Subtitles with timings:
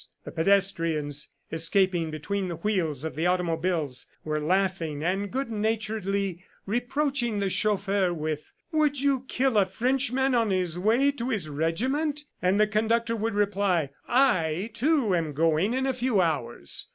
[0.25, 7.37] The pedestrians, escaping between the wheels of the automobiles were laughing and good naturedly reproaching
[7.37, 12.59] the chauffeur with, "Would you kill a Frenchman on his way to his regiment?" and
[12.59, 16.89] the conductor would reply, "I, too, am going in a few hours.